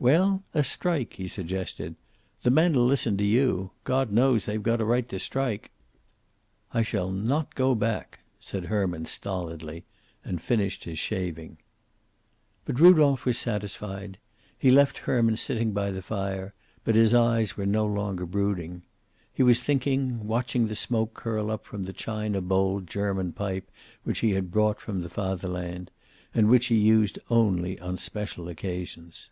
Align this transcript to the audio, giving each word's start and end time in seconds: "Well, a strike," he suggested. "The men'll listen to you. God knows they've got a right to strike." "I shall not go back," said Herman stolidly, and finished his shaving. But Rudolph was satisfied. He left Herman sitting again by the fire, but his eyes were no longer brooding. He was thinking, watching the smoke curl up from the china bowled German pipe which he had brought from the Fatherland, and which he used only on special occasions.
"Well, 0.00 0.44
a 0.54 0.62
strike," 0.62 1.14
he 1.14 1.26
suggested. 1.26 1.96
"The 2.42 2.52
men'll 2.52 2.86
listen 2.86 3.16
to 3.16 3.24
you. 3.24 3.72
God 3.82 4.12
knows 4.12 4.46
they've 4.46 4.62
got 4.62 4.80
a 4.80 4.84
right 4.84 5.08
to 5.08 5.18
strike." 5.18 5.72
"I 6.72 6.82
shall 6.82 7.10
not 7.10 7.56
go 7.56 7.74
back," 7.74 8.20
said 8.38 8.66
Herman 8.66 9.06
stolidly, 9.06 9.82
and 10.24 10.40
finished 10.40 10.84
his 10.84 11.00
shaving. 11.00 11.58
But 12.64 12.78
Rudolph 12.78 13.24
was 13.24 13.38
satisfied. 13.38 14.18
He 14.56 14.70
left 14.70 14.98
Herman 14.98 15.36
sitting 15.36 15.62
again 15.70 15.74
by 15.74 15.90
the 15.90 16.00
fire, 16.00 16.54
but 16.84 16.94
his 16.94 17.12
eyes 17.12 17.56
were 17.56 17.66
no 17.66 17.84
longer 17.84 18.24
brooding. 18.24 18.82
He 19.32 19.42
was 19.42 19.58
thinking, 19.58 20.28
watching 20.28 20.68
the 20.68 20.76
smoke 20.76 21.12
curl 21.12 21.50
up 21.50 21.64
from 21.64 21.86
the 21.86 21.92
china 21.92 22.40
bowled 22.40 22.86
German 22.86 23.32
pipe 23.32 23.68
which 24.04 24.20
he 24.20 24.30
had 24.34 24.52
brought 24.52 24.80
from 24.80 25.02
the 25.02 25.08
Fatherland, 25.10 25.90
and 26.32 26.48
which 26.48 26.66
he 26.66 26.76
used 26.76 27.18
only 27.30 27.80
on 27.80 27.96
special 27.96 28.48
occasions. 28.48 29.30